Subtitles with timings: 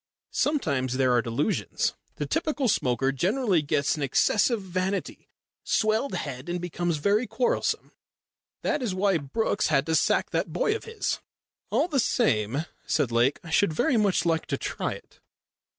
[0.33, 1.93] Sometimes there are delusions.
[2.15, 5.29] The typical smoker generally gets an excessive vanity
[5.63, 7.91] swelled head and becomes very quarrelsome.
[8.63, 11.19] That is why Brookes had to sack that boy of his."
[11.69, 15.19] "All the same," said Lake, "I should very much like to try it."